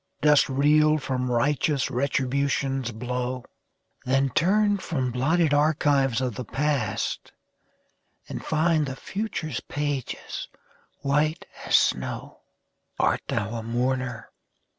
[0.21, 3.45] Dost reel from righteous Retribution's blow?
[4.03, 7.33] Then turn from blotted archives of the past,
[8.27, 10.47] And find the future's pages
[11.01, 12.39] white as snow.
[12.99, 14.31] Art thou a mourner?